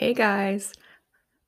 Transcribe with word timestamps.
Hey 0.00 0.14
guys, 0.14 0.72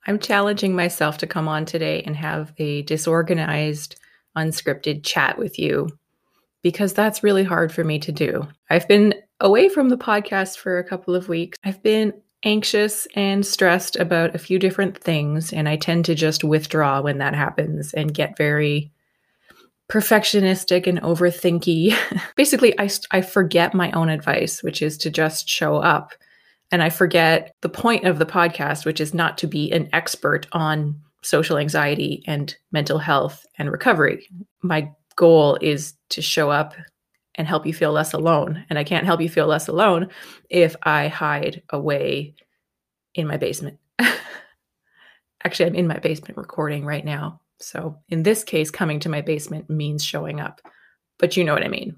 I'm 0.06 0.18
challenging 0.18 0.76
myself 0.76 1.16
to 1.16 1.26
come 1.26 1.48
on 1.48 1.64
today 1.64 2.02
and 2.02 2.14
have 2.14 2.52
a 2.58 2.82
disorganized, 2.82 3.98
unscripted 4.36 5.04
chat 5.04 5.38
with 5.38 5.58
you 5.58 5.88
because 6.62 6.92
that's 6.92 7.22
really 7.22 7.44
hard 7.44 7.72
for 7.72 7.82
me 7.82 7.98
to 8.00 8.12
do. 8.12 8.46
I've 8.68 8.86
been 8.86 9.14
away 9.40 9.70
from 9.70 9.88
the 9.88 9.96
podcast 9.96 10.58
for 10.58 10.78
a 10.78 10.84
couple 10.84 11.14
of 11.14 11.30
weeks. 11.30 11.56
I've 11.64 11.82
been 11.82 12.12
anxious 12.42 13.08
and 13.14 13.46
stressed 13.46 13.96
about 13.96 14.34
a 14.34 14.38
few 14.38 14.58
different 14.58 14.98
things, 14.98 15.50
and 15.50 15.66
I 15.66 15.76
tend 15.76 16.04
to 16.04 16.14
just 16.14 16.44
withdraw 16.44 17.00
when 17.00 17.16
that 17.16 17.34
happens 17.34 17.94
and 17.94 18.12
get 18.12 18.36
very 18.36 18.92
perfectionistic 19.88 20.86
and 20.86 21.00
overthinky. 21.00 21.96
Basically, 22.36 22.78
I, 22.78 22.90
I 23.12 23.22
forget 23.22 23.72
my 23.72 23.90
own 23.92 24.10
advice, 24.10 24.62
which 24.62 24.82
is 24.82 24.98
to 24.98 25.10
just 25.10 25.48
show 25.48 25.76
up. 25.76 26.12
And 26.72 26.82
I 26.82 26.88
forget 26.88 27.54
the 27.60 27.68
point 27.68 28.06
of 28.06 28.18
the 28.18 28.26
podcast, 28.26 28.86
which 28.86 29.00
is 29.00 29.12
not 29.12 29.38
to 29.38 29.46
be 29.46 29.70
an 29.70 29.90
expert 29.92 30.46
on 30.52 30.98
social 31.22 31.58
anxiety 31.58 32.24
and 32.26 32.56
mental 32.72 32.98
health 32.98 33.46
and 33.58 33.70
recovery. 33.70 34.26
My 34.62 34.90
goal 35.14 35.58
is 35.60 35.94
to 36.08 36.22
show 36.22 36.50
up 36.50 36.74
and 37.34 37.46
help 37.46 37.66
you 37.66 37.74
feel 37.74 37.92
less 37.92 38.14
alone. 38.14 38.64
And 38.70 38.78
I 38.78 38.84
can't 38.84 39.06
help 39.06 39.20
you 39.20 39.28
feel 39.28 39.46
less 39.46 39.68
alone 39.68 40.08
if 40.48 40.74
I 40.82 41.08
hide 41.08 41.62
away 41.70 42.34
in 43.14 43.26
my 43.26 43.36
basement. 43.36 43.78
Actually, 45.44 45.66
I'm 45.66 45.74
in 45.74 45.86
my 45.86 45.98
basement 45.98 46.38
recording 46.38 46.84
right 46.84 47.04
now. 47.04 47.40
So, 47.58 47.98
in 48.08 48.22
this 48.22 48.44
case, 48.44 48.70
coming 48.70 48.98
to 49.00 49.08
my 49.08 49.20
basement 49.20 49.70
means 49.70 50.04
showing 50.04 50.40
up. 50.40 50.60
But 51.18 51.36
you 51.36 51.44
know 51.44 51.52
what 51.52 51.64
I 51.64 51.68
mean. 51.68 51.96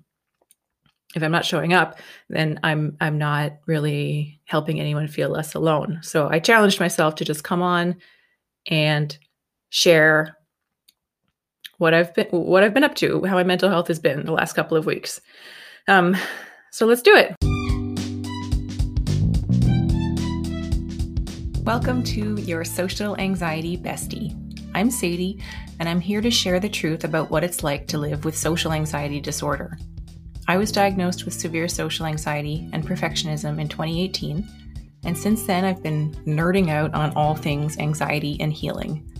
If 1.14 1.22
I'm 1.22 1.30
not 1.30 1.44
showing 1.44 1.72
up, 1.72 2.00
then 2.28 2.58
I'm 2.64 2.96
I'm 3.00 3.18
not 3.18 3.52
really 3.66 4.40
helping 4.46 4.80
anyone 4.80 5.06
feel 5.06 5.28
less 5.28 5.54
alone. 5.54 6.00
So, 6.02 6.28
I 6.28 6.40
challenged 6.40 6.80
myself 6.80 7.14
to 7.16 7.24
just 7.24 7.44
come 7.44 7.62
on 7.62 7.96
and 8.66 9.16
share 9.70 10.36
what 11.78 11.94
I've 11.94 12.12
been 12.14 12.26
what 12.30 12.64
I've 12.64 12.74
been 12.74 12.82
up 12.82 12.96
to, 12.96 13.22
how 13.24 13.34
my 13.36 13.44
mental 13.44 13.68
health 13.68 13.86
has 13.86 14.00
been 14.00 14.26
the 14.26 14.32
last 14.32 14.54
couple 14.54 14.76
of 14.76 14.86
weeks. 14.86 15.20
Um, 15.86 16.16
so 16.72 16.84
let's 16.84 17.02
do 17.02 17.14
it. 17.14 17.36
Welcome 21.64 22.02
to 22.04 22.34
your 22.40 22.64
social 22.64 23.16
anxiety 23.18 23.78
bestie. 23.78 24.34
I'm 24.74 24.90
Sadie, 24.90 25.40
and 25.78 25.88
I'm 25.88 26.00
here 26.00 26.20
to 26.20 26.30
share 26.32 26.58
the 26.58 26.68
truth 26.68 27.04
about 27.04 27.30
what 27.30 27.44
it's 27.44 27.62
like 27.62 27.86
to 27.88 27.98
live 27.98 28.24
with 28.24 28.36
social 28.36 28.72
anxiety 28.72 29.20
disorder. 29.20 29.78
I 30.46 30.56
was 30.56 30.72
diagnosed 30.72 31.24
with 31.24 31.34
severe 31.34 31.68
social 31.68 32.06
anxiety 32.06 32.68
and 32.72 32.86
perfectionism 32.86 33.60
in 33.60 33.68
2018, 33.68 34.46
and 35.04 35.16
since 35.16 35.44
then 35.44 35.64
I've 35.64 35.82
been 35.82 36.12
nerding 36.26 36.70
out 36.70 36.94
on 36.94 37.12
all 37.14 37.34
things 37.34 37.78
anxiety 37.78 38.36
and 38.40 38.52
healing. 38.52 39.10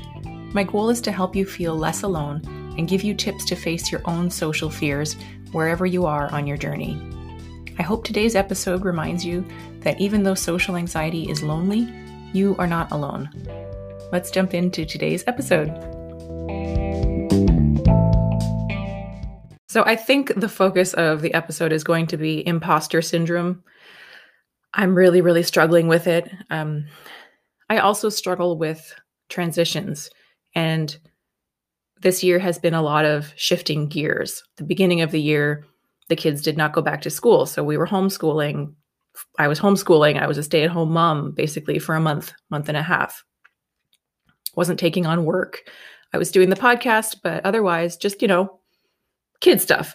My 0.52 0.64
goal 0.64 0.91
is 0.91 1.00
to 1.02 1.12
help 1.12 1.34
you 1.34 1.45
feel 1.47 1.77
less 1.77 2.02
alone 2.02 2.42
and 2.77 2.89
give 2.89 3.02
you 3.02 3.14
tips 3.14 3.45
to 3.47 3.56
face 3.56 3.91
your 3.91 4.02
own 4.05 4.30
social 4.30 4.70
fears 4.70 5.17
wherever 5.52 5.86
you 5.86 6.06
are 6.06 6.30
on 6.33 6.47
your 6.47 6.56
journey. 6.56 7.00
I 7.78 7.83
hope 7.83 8.05
today's 8.05 8.36
episode 8.36 8.84
reminds 8.84 9.25
you 9.25 9.45
that 9.80 10.00
even 10.00 10.22
though 10.22 10.34
social 10.34 10.77
anxiety 10.77 11.30
is 11.30 11.42
lonely, 11.42 11.92
you 12.33 12.55
are 12.58 12.67
not 12.67 12.92
alone 12.92 13.30
let's 14.14 14.30
jump 14.30 14.55
into 14.55 14.84
today's 14.84 15.25
episode. 15.27 15.94
So, 19.75 19.83
I 19.84 19.97
think 19.97 20.33
the 20.36 20.48
focus 20.48 20.94
of 20.94 21.20
the 21.20 21.34
episode 21.34 21.72
is 21.72 21.83
going 21.83 22.06
to 22.06 22.17
be 22.17 22.47
imposter 22.47 23.03
syndrome. 23.03 23.64
I'm 24.72 24.94
really, 24.94 25.20
really 25.20 25.42
struggling 25.42 25.89
with 25.89 26.06
it. 26.06 26.30
Um, 26.48 26.86
I 27.69 27.78
also 27.78 28.08
struggle 28.08 28.56
with 28.56 28.95
transitions, 29.30 30.11
and 30.55 30.97
this 32.00 32.22
year 32.22 32.39
has 32.39 32.56
been 32.56 32.75
a 32.75 32.83
lot 32.83 33.05
of 33.05 33.33
shifting 33.34 33.89
gears. 33.89 34.45
The 34.58 34.62
beginning 34.62 35.00
of 35.00 35.11
the 35.11 35.20
year, 35.20 35.67
the 36.08 36.14
kids 36.14 36.41
did 36.41 36.56
not 36.56 36.73
go 36.73 36.80
back 36.80 37.02
to 37.02 37.11
school, 37.11 37.45
so 37.45 37.64
we 37.64 37.77
were 37.77 37.89
homeschooling. 37.89 38.73
I 39.41 39.48
was 39.48 39.58
homeschooling. 39.58 40.23
I 40.23 40.29
was 40.29 40.39
a 40.39 40.45
stay 40.45 40.62
at 40.62 40.70
home 40.70 40.92
mom 40.92 41.33
basically 41.33 41.80
for 41.80 41.96
a 41.96 42.01
month, 42.01 42.33
month 42.48 42.68
and 42.68 42.79
a 42.79 42.83
half 42.83 43.24
wasn't 44.55 44.79
taking 44.79 45.05
on 45.05 45.24
work. 45.24 45.68
I 46.12 46.18
was 46.18 46.30
doing 46.30 46.48
the 46.48 46.55
podcast, 46.55 47.17
but 47.24 47.45
otherwise, 47.45 47.96
just, 47.96 48.23
you 48.23 48.29
know, 48.29 48.61
kid 49.40 49.61
stuff. 49.61 49.95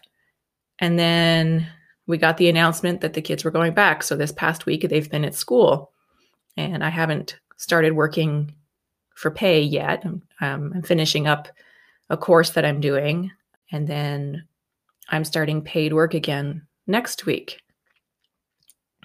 And 0.80 0.98
then 0.98 1.68
we 2.08 2.18
got 2.18 2.38
the 2.38 2.50
announcement 2.50 3.02
that 3.02 3.14
the 3.14 3.22
kids 3.22 3.44
were 3.44 3.52
going 3.52 3.74
back. 3.74 4.04
So 4.04 4.16
this 4.16 4.32
past 4.32 4.66
week, 4.66 4.88
they've 4.90 5.10
been 5.10 5.26
at 5.26 5.36
school. 5.36 5.92
And 6.58 6.84
I 6.84 6.90
haven't 6.90 7.40
started 7.58 7.94
working 7.94 8.54
for 9.16 9.30
pay 9.30 9.62
yet. 9.62 10.06
Um, 10.06 10.24
I'm 10.76 10.82
finishing 10.82 11.28
up 11.28 11.50
a 12.10 12.18
course 12.18 12.52
that 12.52 12.66
I'm 12.66 12.80
doing. 12.80 13.32
And 13.72 13.88
then 13.88 14.46
I'm 15.10 15.26
starting 15.26 15.62
paid 15.62 15.94
work 15.94 16.14
again 16.14 16.66
next 16.88 17.26
week. 17.26 17.62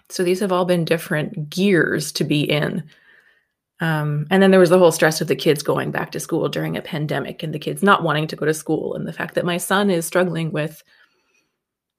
So 0.09 0.23
these 0.23 0.41
have 0.41 0.53
all 0.53 0.65
been 0.65 0.85
different 0.85 1.51
gears 1.51 2.13
to 2.13 2.25
be 2.25 2.43
in 2.43 2.85
um, 3.81 4.27
and 4.31 4.43
then 4.43 4.51
there 4.51 4.61
was 4.61 4.71
the 4.71 4.79
whole 4.79 4.93
stress 4.93 5.21
of 5.21 5.29
the 5.29 5.37
kids 5.37 5.63
going 5.63 5.91
back 5.91 6.13
to 6.13 6.21
school 6.21 6.49
during 6.49 6.77
a 6.77 6.83
pandemic 6.83 7.43
and 7.43 7.53
the 7.53 7.59
kids 7.59 7.83
not 7.83 8.03
wanting 8.03 8.27
to 8.29 8.37
go 8.37 8.47
to 8.47 8.55
school, 8.55 8.95
and 8.95 9.07
the 9.07 9.13
fact 9.13 9.35
that 9.35 9.45
my 9.45 9.57
son 9.57 9.91
is 9.91 10.07
struggling 10.07 10.53
with 10.53 10.83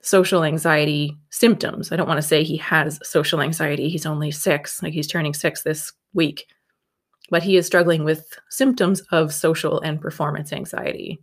social 0.01 0.43
anxiety 0.43 1.17
symptoms. 1.31 1.91
I 1.91 1.95
don't 1.95 2.07
want 2.07 2.19
to 2.19 2.27
say 2.27 2.43
he 2.43 2.57
has 2.57 2.99
social 3.01 3.41
anxiety. 3.41 3.89
He's 3.89 4.05
only 4.05 4.29
six, 4.29 4.83
like 4.83 4.93
he's 4.93 5.07
turning 5.07 5.33
six 5.33 5.63
this 5.63 5.91
week, 6.13 6.45
but 7.31 7.41
he 7.41 7.57
is 7.57 7.65
struggling 7.65 8.03
with 8.03 8.37
symptoms 8.51 9.01
of 9.11 9.33
social 9.33 9.81
and 9.81 9.99
performance 9.99 10.53
anxiety. 10.53 11.19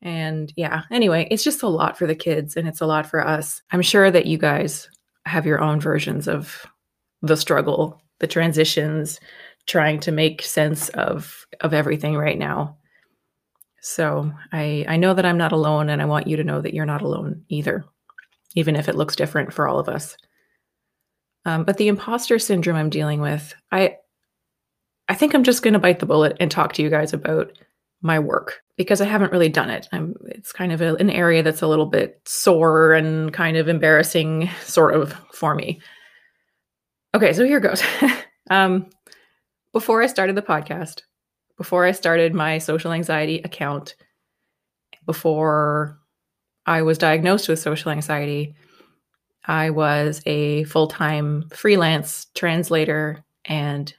And 0.00 0.50
yeah, 0.56 0.84
anyway, 0.90 1.28
it's 1.30 1.44
just 1.44 1.62
a 1.62 1.68
lot 1.68 1.98
for 1.98 2.06
the 2.06 2.14
kids 2.14 2.56
and 2.56 2.66
it's 2.66 2.80
a 2.80 2.86
lot 2.86 3.04
for 3.04 3.26
us. 3.26 3.60
I'm 3.70 3.82
sure 3.82 4.10
that 4.10 4.24
you 4.24 4.38
guys 4.38 4.88
have 5.26 5.44
your 5.44 5.60
own 5.60 5.78
versions 5.78 6.26
of 6.26 6.66
the 7.20 7.36
struggle, 7.36 8.00
the 8.18 8.26
transitions, 8.26 9.20
trying 9.70 10.00
to 10.00 10.12
make 10.12 10.42
sense 10.42 10.88
of 10.90 11.46
of 11.60 11.72
everything 11.72 12.16
right 12.16 12.38
now. 12.38 12.76
So 13.80 14.32
I 14.52 14.84
I 14.88 14.96
know 14.96 15.14
that 15.14 15.24
I'm 15.24 15.38
not 15.38 15.52
alone 15.52 15.88
and 15.88 16.02
I 16.02 16.06
want 16.06 16.26
you 16.26 16.36
to 16.36 16.44
know 16.44 16.60
that 16.60 16.74
you're 16.74 16.86
not 16.86 17.02
alone 17.02 17.44
either, 17.48 17.84
even 18.54 18.76
if 18.76 18.88
it 18.88 18.96
looks 18.96 19.16
different 19.16 19.52
for 19.52 19.68
all 19.68 19.78
of 19.78 19.88
us. 19.88 20.16
Um, 21.46 21.64
but 21.64 21.78
the 21.78 21.88
imposter 21.88 22.38
syndrome 22.38 22.76
I'm 22.76 22.90
dealing 22.90 23.20
with, 23.20 23.54
I 23.72 23.96
I 25.08 25.14
think 25.14 25.34
I'm 25.34 25.44
just 25.44 25.62
going 25.62 25.74
to 25.74 25.80
bite 25.80 25.98
the 25.98 26.06
bullet 26.06 26.36
and 26.38 26.50
talk 26.50 26.74
to 26.74 26.82
you 26.82 26.90
guys 26.90 27.12
about 27.12 27.56
my 28.02 28.18
work 28.18 28.62
because 28.76 29.00
I 29.00 29.06
haven't 29.06 29.32
really 29.32 29.48
done 29.48 29.70
it. 29.70 29.88
I'm, 29.92 30.14
it's 30.26 30.52
kind 30.52 30.72
of 30.72 30.80
a, 30.80 30.94
an 30.94 31.10
area 31.10 31.42
that's 31.42 31.62
a 31.62 31.66
little 31.66 31.86
bit 31.86 32.20
sore 32.24 32.92
and 32.92 33.32
kind 33.32 33.56
of 33.56 33.68
embarrassing, 33.68 34.48
sort 34.64 34.94
of, 34.94 35.12
for 35.32 35.54
me. 35.54 35.80
Okay, 37.14 37.32
so 37.32 37.44
here 37.44 37.60
goes. 37.60 37.82
um, 38.50 38.86
before 39.72 40.02
I 40.02 40.06
started 40.06 40.36
the 40.36 40.42
podcast, 40.42 41.02
before 41.56 41.84
I 41.84 41.92
started 41.92 42.34
my 42.34 42.58
social 42.58 42.92
anxiety 42.92 43.40
account, 43.44 43.94
before 45.06 45.98
I 46.66 46.82
was 46.82 46.98
diagnosed 46.98 47.48
with 47.48 47.58
social 47.58 47.90
anxiety, 47.90 48.54
I 49.44 49.70
was 49.70 50.22
a 50.26 50.64
full 50.64 50.88
time 50.88 51.48
freelance 51.50 52.26
translator 52.34 53.24
and 53.44 53.92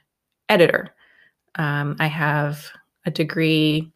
editor. 0.48 0.94
Um, 1.56 1.96
I 1.98 2.06
have 2.06 2.70
a 3.04 3.10
degree, 3.10 3.92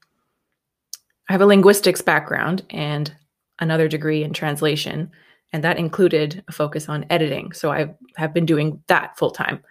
I 1.28 1.32
have 1.32 1.40
a 1.40 1.46
linguistics 1.46 2.02
background 2.02 2.64
and 2.70 3.14
another 3.58 3.88
degree 3.88 4.22
in 4.22 4.32
translation, 4.32 5.10
and 5.52 5.64
that 5.64 5.78
included 5.78 6.44
a 6.48 6.52
focus 6.52 6.88
on 6.88 7.06
editing. 7.10 7.52
So 7.52 7.70
I 7.70 7.94
have 8.16 8.34
been 8.34 8.46
doing 8.46 8.82
that 8.88 9.16
full 9.16 9.30
time. 9.30 9.62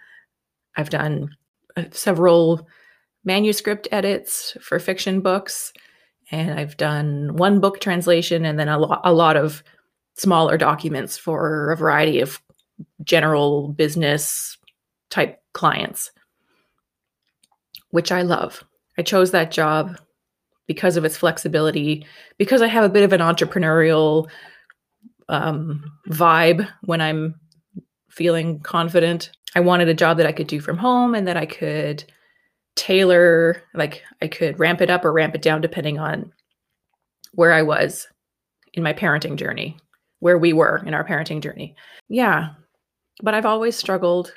I've 0.77 0.89
done 0.89 1.29
several 1.91 2.67
manuscript 3.23 3.87
edits 3.91 4.55
for 4.61 4.79
fiction 4.79 5.22
books, 5.22 5.73
and 6.31 6.59
I've 6.59 6.77
done 6.77 7.35
one 7.35 7.59
book 7.59 7.79
translation 7.79 8.45
and 8.45 8.57
then 8.59 8.67
a, 8.67 8.79
lo- 8.79 8.99
a 9.03 9.13
lot 9.13 9.37
of 9.37 9.63
smaller 10.16 10.57
documents 10.57 11.17
for 11.17 11.72
a 11.72 11.77
variety 11.77 12.22
of 12.22 12.41
general 13.03 13.69
business 13.69 14.57
type 15.09 15.41
clients, 15.53 16.11
which 17.89 18.11
I 18.11 18.21
love. 18.21 18.63
I 18.97 19.01
chose 19.01 19.31
that 19.31 19.51
job 19.51 19.97
because 20.67 20.97
of 20.97 21.05
its 21.05 21.17
flexibility, 21.17 22.05
because 22.37 22.61
I 22.61 22.67
have 22.67 22.83
a 22.83 22.89
bit 22.89 23.03
of 23.03 23.13
an 23.13 23.21
entrepreneurial 23.21 24.28
um, 25.29 25.83
vibe 26.09 26.67
when 26.83 27.01
I'm 27.01 27.35
feeling 28.16 28.59
confident. 28.59 29.32
I 29.56 29.59
wanted 29.59 29.90
a 29.90 29.94
job 29.94 30.17
that 30.17 30.26
I 30.26 30.32
could 30.32 30.47
do 30.47 30.59
from 30.59 30.78
home 30.78 31.16
and 31.16 31.28
that 31.28 31.38
I 31.38 31.46
could 31.46 32.03
tailor, 32.76 33.62
like 33.73 34.03
I 34.22 34.28
could 34.28 34.59
ramp 34.59 34.82
it 34.82 34.90
up 34.90 35.06
or 35.06 35.14
ramp 35.14 35.35
it 35.35 35.41
down 35.41 35.62
depending 35.62 36.00
on 36.00 36.32
where 37.34 37.53
I 37.53 37.62
was 37.62 38.08
in 38.73 38.84
my 38.84 38.94
parenting 38.94 39.38
journey, 39.38 39.78
where 40.20 40.38
we 40.38 40.53
were 40.53 40.84
in 40.85 40.94
our 40.94 41.06
parenting 41.06 41.41
journey. 41.41 41.76
Yeah. 42.09 42.50
But 43.22 43.34
I've 43.34 43.46
always 43.46 43.76
struggled 43.76 44.34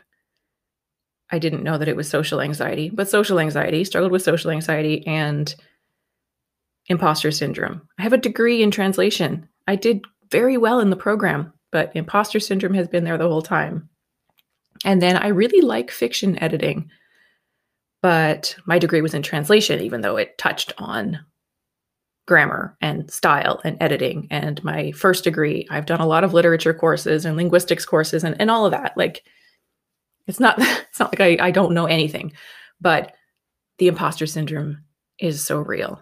I 1.31 1.39
didn't 1.39 1.63
know 1.63 1.79
that 1.79 1.89
it 1.89 1.97
was 1.97 2.09
social 2.09 2.41
anxiety, 2.41 2.91
but 2.91 3.09
social 3.09 3.39
anxiety, 3.39 3.85
struggled 3.85 4.13
with 4.13 4.23
social 4.23 4.51
anxiety 4.51 5.07
and 5.07 5.55
imposter 6.87 7.31
syndrome. 7.31 7.83
I 7.99 8.03
have 8.03 8.15
a 8.15 8.19
degree 8.19 8.63
in 8.63 8.71
translation. 8.71 9.47
I 9.67 9.77
did 9.77 10.05
very 10.31 10.57
well 10.57 10.81
in 10.81 10.91
the 10.91 10.97
program, 10.97 11.53
but 11.71 11.93
imposter 11.95 12.41
syndrome 12.41 12.75
has 12.75 12.89
been 12.89 13.05
there 13.05 13.19
the 13.19 13.29
whole 13.29 13.43
time. 13.43 13.89
And 14.85 15.03
then 15.03 15.17
I 15.17 15.29
really 15.29 15.61
like 15.61 15.91
fiction 15.91 16.41
editing, 16.43 16.91
but 18.01 18.57
my 18.67 18.79
degree 18.79 19.01
was 19.01 19.15
in 19.15 19.23
translation, 19.23 19.81
even 19.81 20.01
though 20.01 20.17
it 20.17 20.39
touched 20.39 20.73
on 20.79 21.21
grammar 22.27 22.77
and 22.81 23.11
style 23.11 23.61
and 23.65 23.77
editing. 23.81 24.29
And 24.31 24.63
my 24.63 24.93
first 24.93 25.25
degree, 25.25 25.67
I've 25.71 25.87
done 25.87 26.01
a 26.01 26.07
lot 26.07 26.25
of 26.25 26.35
literature 26.35 26.75
courses 26.75 27.25
and 27.25 27.37
linguistics 27.37 27.87
courses 27.87 28.23
and, 28.23 28.37
and 28.41 28.51
all 28.51 28.67
of 28.67 28.73
that. 28.73 28.97
Like 28.97 29.25
it's 30.29 30.39
not 30.39 30.57
it's 30.59 31.01
not 31.01 31.19
like 31.19 31.41
I, 31.41 31.49
I 31.49 31.51
don't 31.51 31.75
know 31.75 31.87
anything, 31.87 32.33
but 32.81 33.15
the 33.79 33.89
imposter 33.89 34.27
syndrome 34.27 34.85
is 35.19 35.43
so 35.43 35.59
real. 35.59 36.01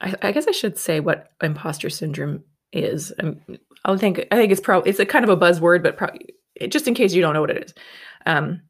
I, 0.00 0.14
I 0.22 0.32
guess 0.32 0.48
I 0.48 0.52
should 0.52 0.78
say 0.78 1.00
what 1.00 1.32
imposter 1.42 1.90
syndrome 1.90 2.44
is. 2.72 3.12
Um, 3.20 3.40
I 3.84 3.96
think 3.96 4.26
I 4.30 4.36
think 4.36 4.52
it's 4.52 4.60
probably 4.60 4.90
it's 4.90 5.00
a 5.00 5.06
kind 5.06 5.24
of 5.24 5.30
a 5.30 5.36
buzzword, 5.36 5.82
but 5.82 5.96
probably 5.96 6.34
just 6.68 6.86
in 6.86 6.94
case 6.94 7.12
you 7.12 7.22
don't 7.22 7.34
know 7.34 7.40
what 7.40 7.50
it 7.50 7.64
is. 7.64 7.74
Um, 8.26 8.62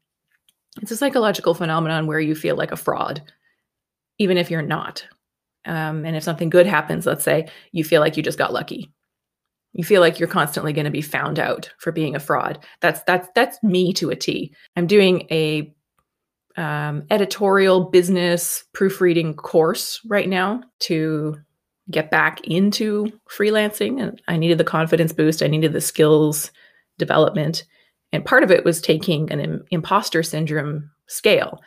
it's 0.81 0.91
a 0.91 0.97
psychological 0.97 1.53
phenomenon 1.53 2.07
where 2.07 2.19
you 2.19 2.35
feel 2.35 2.55
like 2.55 2.71
a 2.71 2.77
fraud, 2.77 3.21
even 4.17 4.37
if 4.37 4.49
you're 4.49 4.61
not. 4.61 5.05
Um, 5.65 6.03
and 6.05 6.15
if 6.15 6.23
something 6.23 6.49
good 6.49 6.65
happens, 6.65 7.05
let's 7.05 7.23
say 7.23 7.47
you 7.71 7.83
feel 7.83 8.01
like 8.01 8.17
you 8.17 8.23
just 8.23 8.37
got 8.37 8.53
lucky. 8.53 8.91
You 9.73 9.83
feel 9.83 10.01
like 10.01 10.19
you're 10.19 10.27
constantly 10.27 10.73
going 10.73 10.85
to 10.85 10.91
be 10.91 11.01
found 11.01 11.39
out 11.39 11.71
for 11.79 11.91
being 11.91 12.15
a 12.15 12.19
fraud. 12.19 12.63
That's 12.81 13.01
that's 13.03 13.27
that's 13.35 13.61
me 13.63 13.93
to 13.93 14.09
a 14.09 14.15
T. 14.15 14.53
I'm 14.75 14.87
doing 14.87 15.27
a 15.31 15.73
um, 16.57 17.03
editorial 17.09 17.85
business 17.85 18.63
proofreading 18.73 19.35
course 19.35 19.99
right 20.05 20.29
now 20.29 20.61
to 20.81 21.37
get 21.93 22.11
back 22.11 22.41
into 22.41 23.07
freelancing, 23.29 24.01
and 24.01 24.21
I 24.27 24.37
needed 24.37 24.57
the 24.57 24.63
confidence 24.63 25.13
boost. 25.13 25.41
I 25.41 25.47
needed 25.47 25.73
the 25.73 25.81
skills 25.81 26.51
development, 26.97 27.63
and 28.11 28.25
part 28.25 28.43
of 28.43 28.51
it 28.51 28.65
was 28.65 28.81
taking 28.81 29.31
an 29.31 29.63
imposter 29.71 30.23
syndrome 30.23 30.89
scale. 31.07 31.61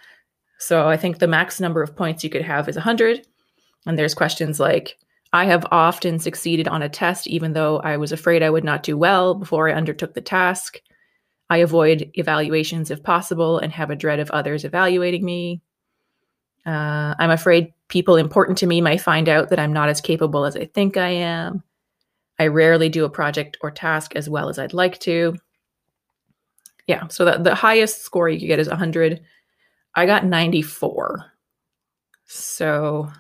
So 0.59 0.89
I 0.89 0.97
think 0.97 1.19
the 1.19 1.27
max 1.27 1.61
number 1.61 1.83
of 1.83 1.97
points 1.97 2.25
you 2.25 2.31
could 2.31 2.43
have 2.43 2.69
is 2.69 2.77
100 2.77 3.27
and 3.87 3.99
there's 3.99 4.15
questions 4.15 4.61
like, 4.61 4.99
I 5.33 5.45
have 5.47 5.67
often 5.71 6.19
succeeded 6.19 6.69
on 6.69 6.83
a 6.83 6.89
test, 6.89 7.27
even 7.27 7.53
though 7.53 7.79
I 7.79 7.97
was 7.97 8.13
afraid 8.13 8.43
I 8.43 8.51
would 8.51 8.65
not 8.65 8.83
do 8.83 8.97
well 8.97 9.35
before 9.35 9.69
I 9.69 9.75
undertook 9.75 10.15
the 10.15 10.21
task. 10.21 10.81
I 11.49 11.59
avoid 11.59 12.11
evaluations 12.15 12.91
if 12.91 13.03
possible 13.03 13.59
and 13.59 13.73
have 13.73 13.91
a 13.91 13.97
dread 13.97 14.19
of 14.19 14.31
others 14.31 14.65
evaluating 14.65 15.25
me. 15.25 15.63
Uh, 16.65 17.15
I'm 17.19 17.31
afraid 17.31 17.73
people 17.89 18.17
important 18.17 18.59
to 18.59 18.67
me 18.67 18.81
might 18.81 19.01
find 19.01 19.29
out 19.29 19.51
that 19.51 19.59
I'm 19.59 19.73
not 19.73 19.89
as 19.89 20.01
capable 20.01 20.45
as 20.45 20.57
I 20.57 20.67
think 20.67 20.97
I 20.97 21.11
am. 21.11 21.63
I 22.39 22.49
rarely 22.49 22.89
do 22.89 23.05
a 23.05 23.11
project 23.11 23.57
or 23.63 23.71
task 23.71 24.15
as 24.15 24.29
well 24.29 24.49
as 24.49 24.59
I'd 24.59 24.75
like 24.75 24.99
to. 25.01 25.37
Yeah, 26.87 27.09
so 27.09 27.25
the, 27.25 27.39
the 27.39 27.55
highest 27.55 28.03
score 28.03 28.29
you 28.29 28.39
could 28.39 28.47
get 28.47 28.59
is 28.59 28.69
100. 28.69 29.21
I 29.95 30.07
got 30.07 30.25
94. 30.25 31.25
So 32.27 33.11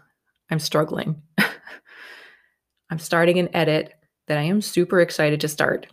I'm 0.51 0.59
struggling. 0.59 1.23
I'm 2.91 2.99
starting 2.99 3.39
an 3.39 3.55
edit 3.55 3.95
that 4.27 4.39
I 4.39 4.43
am 4.43 4.61
super 4.61 5.01
excited 5.01 5.41
to 5.41 5.49
start 5.49 5.87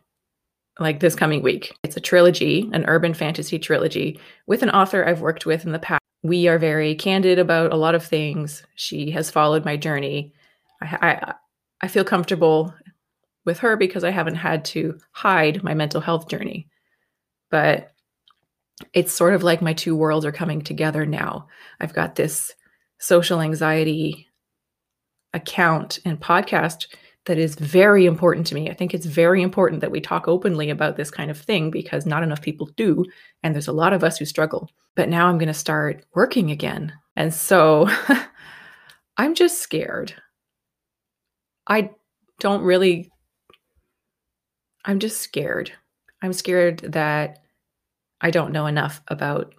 like 0.79 0.99
this 0.99 1.15
coming 1.15 1.41
week. 1.41 1.75
It's 1.83 1.97
a 1.97 2.01
trilogy, 2.01 2.69
an 2.73 2.85
urban 2.85 3.13
fantasy 3.13 3.59
trilogy 3.59 4.19
with 4.47 4.63
an 4.63 4.71
author 4.71 5.07
I've 5.07 5.21
worked 5.21 5.45
with 5.45 5.65
in 5.65 5.71
the 5.71 5.79
past. 5.79 6.02
We 6.23 6.47
are 6.47 6.57
very 6.57 6.95
candid 6.95 7.37
about 7.37 7.73
a 7.73 7.77
lot 7.77 7.95
of 7.95 8.05
things. 8.05 8.63
She 8.75 9.11
has 9.11 9.29
followed 9.29 9.65
my 9.65 9.77
journey. 9.77 10.33
I, 10.81 10.85
I, 11.01 11.33
I 11.81 11.87
feel 11.87 12.05
comfortable 12.05 12.73
with 13.45 13.59
her 13.59 13.75
because 13.75 14.03
I 14.03 14.09
haven't 14.09 14.35
had 14.35 14.63
to 14.65 14.97
hide 15.11 15.63
my 15.63 15.73
mental 15.73 16.01
health 16.01 16.29
journey. 16.29 16.69
But 17.51 17.91
it's 18.93 19.13
sort 19.13 19.33
of 19.33 19.43
like 19.43 19.61
my 19.61 19.73
two 19.73 19.95
worlds 19.95 20.25
are 20.25 20.31
coming 20.31 20.61
together 20.61 21.05
now. 21.05 21.47
I've 21.79 21.93
got 21.93 22.15
this 22.15 22.53
social 22.99 23.41
anxiety 23.41 24.27
account 25.33 25.99
and 26.05 26.19
podcast 26.19 26.87
that 27.25 27.37
is 27.37 27.55
very 27.55 28.05
important 28.05 28.45
to 28.47 28.55
me. 28.55 28.69
I 28.69 28.73
think 28.73 28.93
it's 28.93 29.05
very 29.05 29.41
important 29.41 29.81
that 29.81 29.91
we 29.91 30.01
talk 30.01 30.27
openly 30.27 30.69
about 30.69 30.97
this 30.97 31.09
kind 31.09 31.31
of 31.31 31.39
thing 31.39 31.71
because 31.71 32.05
not 32.05 32.23
enough 32.23 32.41
people 32.41 32.67
do. 32.75 33.05
And 33.41 33.53
there's 33.53 33.67
a 33.67 33.73
lot 33.73 33.93
of 33.93 34.03
us 34.03 34.17
who 34.17 34.25
struggle. 34.25 34.69
But 34.95 35.09
now 35.09 35.27
I'm 35.27 35.37
going 35.37 35.47
to 35.47 35.53
start 35.53 36.05
working 36.13 36.51
again. 36.51 36.93
And 37.15 37.33
so 37.33 37.89
I'm 39.17 39.35
just 39.35 39.59
scared. 39.59 40.13
I 41.67 41.91
don't 42.39 42.63
really, 42.63 43.09
I'm 44.83 44.99
just 44.99 45.21
scared. 45.21 45.71
I'm 46.21 46.33
scared 46.33 46.79
that 46.79 47.39
I 48.19 48.31
don't 48.31 48.51
know 48.51 48.65
enough 48.65 49.01
about 49.07 49.53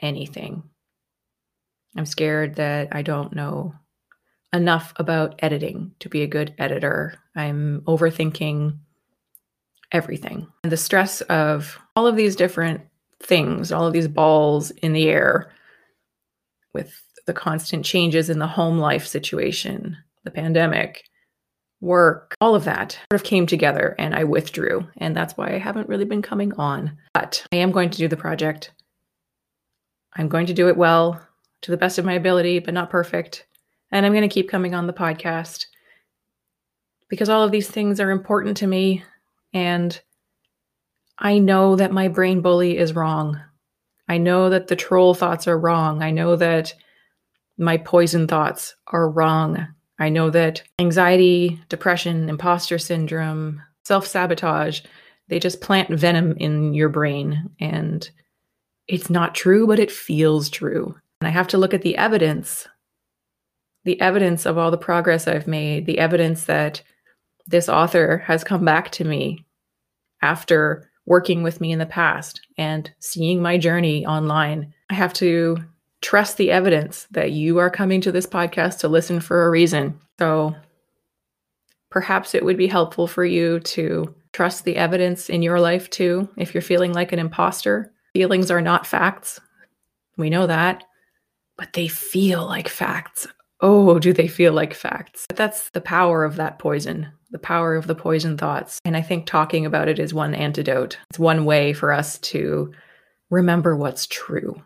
anything. 0.00 0.62
I'm 1.96 2.06
scared 2.06 2.54
that 2.54 2.88
I 2.92 3.02
don't 3.02 3.34
know 3.34 3.74
enough 4.52 4.92
about 4.96 5.34
editing 5.38 5.92
to 6.00 6.08
be 6.08 6.22
a 6.22 6.26
good 6.26 6.54
editor. 6.58 7.18
I'm 7.34 7.82
overthinking 7.82 8.76
everything. 9.92 10.46
And 10.64 10.72
the 10.72 10.76
stress 10.76 11.20
of 11.22 11.78
all 11.96 12.06
of 12.06 12.16
these 12.16 12.36
different 12.36 12.82
things, 13.22 13.72
all 13.72 13.86
of 13.86 13.92
these 13.92 14.08
balls 14.08 14.70
in 14.70 14.92
the 14.92 15.08
air 15.08 15.50
with 16.72 17.00
the 17.26 17.32
constant 17.32 17.84
changes 17.84 18.28
in 18.30 18.38
the 18.38 18.46
home 18.46 18.78
life 18.78 19.06
situation, 19.06 19.96
the 20.24 20.30
pandemic, 20.30 21.04
work, 21.80 22.34
all 22.40 22.54
of 22.54 22.64
that 22.64 22.92
sort 22.92 23.20
of 23.20 23.24
came 23.24 23.46
together 23.46 23.94
and 23.98 24.14
I 24.14 24.24
withdrew. 24.24 24.86
And 24.96 25.16
that's 25.16 25.36
why 25.36 25.48
I 25.48 25.58
haven't 25.58 25.88
really 25.88 26.04
been 26.04 26.22
coming 26.22 26.52
on. 26.54 26.96
But 27.12 27.44
I 27.52 27.56
am 27.56 27.72
going 27.72 27.90
to 27.90 27.98
do 27.98 28.08
the 28.08 28.16
project. 28.16 28.72
I'm 30.14 30.28
going 30.28 30.46
to 30.46 30.54
do 30.54 30.68
it 30.68 30.76
well 30.76 31.20
to 31.62 31.70
the 31.70 31.76
best 31.76 31.98
of 31.98 32.04
my 32.04 32.14
ability, 32.14 32.60
but 32.60 32.74
not 32.74 32.90
perfect. 32.90 33.46
And 33.92 34.04
I'm 34.04 34.12
going 34.12 34.28
to 34.28 34.34
keep 34.34 34.48
coming 34.48 34.74
on 34.74 34.86
the 34.86 34.92
podcast 34.92 35.66
because 37.08 37.28
all 37.28 37.44
of 37.44 37.52
these 37.52 37.70
things 37.70 38.00
are 38.00 38.10
important 38.10 38.56
to 38.56 38.66
me. 38.66 39.04
And 39.52 40.00
I 41.18 41.38
know 41.38 41.76
that 41.76 41.92
my 41.92 42.08
brain 42.08 42.40
bully 42.40 42.78
is 42.78 42.94
wrong. 42.94 43.38
I 44.08 44.16
know 44.16 44.48
that 44.48 44.68
the 44.68 44.76
troll 44.76 45.14
thoughts 45.14 45.46
are 45.46 45.58
wrong. 45.58 46.02
I 46.02 46.10
know 46.10 46.36
that 46.36 46.74
my 47.58 47.76
poison 47.76 48.26
thoughts 48.26 48.74
are 48.88 49.10
wrong. 49.10 49.68
I 49.98 50.08
know 50.08 50.30
that 50.30 50.62
anxiety, 50.78 51.60
depression, 51.68 52.28
imposter 52.28 52.78
syndrome, 52.78 53.62
self 53.84 54.06
sabotage, 54.06 54.80
they 55.28 55.38
just 55.38 55.60
plant 55.60 55.90
venom 55.90 56.34
in 56.38 56.74
your 56.74 56.88
brain. 56.88 57.50
And 57.60 58.10
it's 58.88 59.10
not 59.10 59.34
true, 59.34 59.66
but 59.66 59.78
it 59.78 59.90
feels 59.90 60.48
true. 60.48 60.94
And 61.20 61.28
I 61.28 61.30
have 61.30 61.48
to 61.48 61.58
look 61.58 61.72
at 61.72 61.82
the 61.82 61.96
evidence 61.96 62.66
the 63.84 64.00
evidence 64.00 64.46
of 64.46 64.58
all 64.58 64.70
the 64.70 64.78
progress 64.78 65.26
I've 65.26 65.46
made, 65.46 65.86
the 65.86 65.98
evidence 65.98 66.44
that 66.44 66.82
this 67.46 67.68
author 67.68 68.18
has 68.26 68.44
come 68.44 68.64
back 68.64 68.90
to 68.92 69.04
me 69.04 69.44
after 70.20 70.90
working 71.04 71.42
with 71.42 71.60
me 71.60 71.72
in 71.72 71.78
the 71.78 71.86
past 71.86 72.40
and 72.56 72.90
seeing 73.00 73.42
my 73.42 73.58
journey 73.58 74.06
online. 74.06 74.72
I 74.88 74.94
have 74.94 75.12
to 75.14 75.58
trust 76.00 76.36
the 76.36 76.50
evidence 76.50 77.06
that 77.10 77.32
you 77.32 77.58
are 77.58 77.70
coming 77.70 78.00
to 78.02 78.12
this 78.12 78.26
podcast 78.26 78.78
to 78.80 78.88
listen 78.88 79.20
for 79.20 79.46
a 79.46 79.50
reason. 79.50 79.98
So 80.18 80.54
perhaps 81.90 82.34
it 82.34 82.44
would 82.44 82.56
be 82.56 82.68
helpful 82.68 83.06
for 83.06 83.24
you 83.24 83.60
to 83.60 84.14
trust 84.32 84.64
the 84.64 84.76
evidence 84.76 85.28
in 85.28 85.42
your 85.42 85.60
life 85.60 85.90
too. 85.90 86.28
If 86.36 86.54
you're 86.54 86.62
feeling 86.62 86.92
like 86.92 87.12
an 87.12 87.18
imposter, 87.18 87.92
feelings 88.14 88.50
are 88.50 88.62
not 88.62 88.86
facts. 88.86 89.40
We 90.16 90.30
know 90.30 90.46
that, 90.46 90.84
but 91.56 91.72
they 91.72 91.88
feel 91.88 92.46
like 92.46 92.68
facts 92.68 93.26
oh, 93.62 93.98
do 93.98 94.12
they 94.12 94.28
feel 94.28 94.52
like 94.52 94.74
facts? 94.74 95.24
But 95.28 95.36
that's 95.38 95.70
the 95.70 95.80
power 95.80 96.24
of 96.24 96.36
that 96.36 96.58
poison, 96.58 97.08
the 97.30 97.38
power 97.38 97.76
of 97.76 97.86
the 97.86 97.94
poison 97.94 98.36
thoughts. 98.36 98.80
And 98.84 98.96
I 98.96 99.00
think 99.00 99.24
talking 99.24 99.64
about 99.64 99.88
it 99.88 99.98
is 99.98 100.12
one 100.12 100.34
antidote. 100.34 100.98
It's 101.10 101.18
one 101.18 101.44
way 101.44 101.72
for 101.72 101.92
us 101.92 102.18
to 102.18 102.72
remember 103.30 103.76
what's 103.76 104.06
true. 104.06 104.62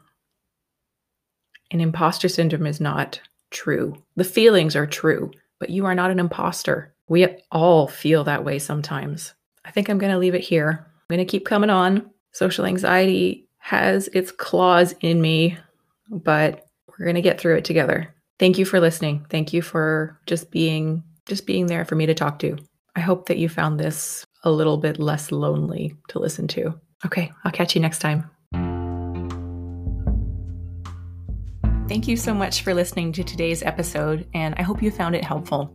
And 1.70 1.82
imposter 1.82 2.28
syndrome 2.28 2.66
is 2.66 2.80
not 2.80 3.20
true. 3.50 4.02
The 4.16 4.24
feelings 4.24 4.74
are 4.74 4.86
true, 4.86 5.30
but 5.60 5.70
you 5.70 5.84
are 5.84 5.94
not 5.94 6.10
an 6.10 6.18
imposter. 6.18 6.94
We 7.08 7.26
all 7.52 7.86
feel 7.86 8.24
that 8.24 8.44
way 8.44 8.58
sometimes. 8.58 9.34
I 9.64 9.70
think 9.70 9.88
I'm 9.88 9.98
going 9.98 10.12
to 10.12 10.18
leave 10.18 10.34
it 10.34 10.42
here. 10.42 10.86
I'm 10.88 11.16
going 11.16 11.26
to 11.26 11.30
keep 11.30 11.44
coming 11.44 11.70
on. 11.70 12.10
Social 12.32 12.66
anxiety 12.66 13.48
has 13.58 14.08
its 14.08 14.30
claws 14.30 14.94
in 15.00 15.20
me, 15.20 15.58
but 16.08 16.66
we're 16.88 17.04
going 17.04 17.16
to 17.16 17.22
get 17.22 17.40
through 17.40 17.56
it 17.56 17.64
together. 17.64 18.14
Thank 18.38 18.58
you 18.58 18.64
for 18.64 18.80
listening. 18.80 19.24
Thank 19.30 19.52
you 19.52 19.62
for 19.62 20.20
just 20.26 20.50
being 20.50 21.02
just 21.26 21.46
being 21.46 21.66
there 21.66 21.84
for 21.84 21.96
me 21.96 22.06
to 22.06 22.14
talk 22.14 22.38
to. 22.38 22.56
I 22.94 23.00
hope 23.00 23.26
that 23.26 23.38
you 23.38 23.48
found 23.48 23.80
this 23.80 24.24
a 24.44 24.50
little 24.50 24.76
bit 24.76 24.98
less 24.98 25.32
lonely 25.32 25.96
to 26.08 26.18
listen 26.18 26.46
to. 26.48 26.78
Okay, 27.04 27.32
I'll 27.44 27.52
catch 27.52 27.74
you 27.74 27.80
next 27.80 27.98
time. 27.98 28.30
Thank 31.88 32.08
you 32.08 32.16
so 32.16 32.34
much 32.34 32.62
for 32.62 32.74
listening 32.74 33.12
to 33.12 33.24
today's 33.24 33.62
episode, 33.62 34.26
and 34.34 34.54
I 34.56 34.62
hope 34.62 34.82
you 34.82 34.90
found 34.90 35.14
it 35.14 35.24
helpful. 35.24 35.72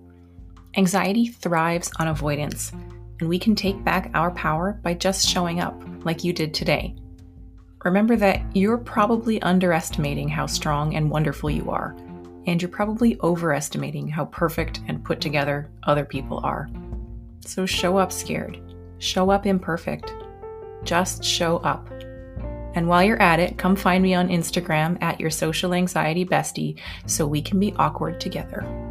Anxiety 0.77 1.27
thrives 1.27 1.91
on 1.99 2.07
avoidance, 2.07 2.71
and 3.19 3.27
we 3.27 3.39
can 3.39 3.55
take 3.55 3.83
back 3.83 4.09
our 4.13 4.31
power 4.31 4.79
by 4.83 4.93
just 4.93 5.27
showing 5.27 5.59
up, 5.59 5.81
like 6.05 6.23
you 6.23 6.31
did 6.31 6.53
today. 6.53 6.95
Remember 7.83 8.15
that 8.15 8.41
you're 8.55 8.77
probably 8.77 9.41
underestimating 9.41 10.29
how 10.29 10.45
strong 10.45 10.95
and 10.95 11.09
wonderful 11.09 11.49
you 11.49 11.69
are, 11.69 11.95
and 12.45 12.61
you're 12.61 12.69
probably 12.69 13.19
overestimating 13.21 14.07
how 14.07 14.25
perfect 14.25 14.81
and 14.87 15.03
put 15.03 15.21
together 15.21 15.69
other 15.83 16.05
people 16.05 16.39
are. 16.43 16.69
So 17.45 17.65
show 17.65 17.97
up 17.97 18.11
scared, 18.11 18.59
show 18.99 19.29
up 19.29 19.45
imperfect, 19.45 20.13
just 20.83 21.23
show 21.23 21.57
up. 21.57 21.89
And 22.73 22.87
while 22.87 23.03
you're 23.03 23.21
at 23.21 23.39
it, 23.39 23.57
come 23.57 23.75
find 23.75 24.01
me 24.01 24.13
on 24.13 24.29
Instagram 24.29 25.01
at 25.01 25.19
your 25.19 25.29
social 25.29 25.73
anxiety 25.73 26.25
bestie 26.25 26.79
so 27.05 27.27
we 27.27 27.41
can 27.41 27.59
be 27.59 27.73
awkward 27.77 28.19
together. 28.19 28.90